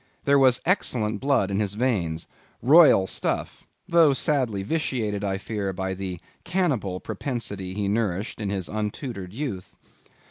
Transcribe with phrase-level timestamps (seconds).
[0.25, 6.19] There was excellent blood in his veins—royal stuff; though sadly vitiated, I fear, by the
[6.43, 9.75] cannibal propensity he nourished in his untutored youth.